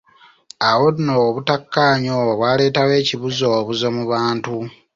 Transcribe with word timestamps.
Awo 0.69 0.85
nno 0.93 1.13
obutakkaanya 1.27 2.11
obwo 2.19 2.33
bwaleetawo 2.39 2.93
ekibuzoobuzo 3.01 3.87
mu 3.95 4.03
bantu. 4.11 4.55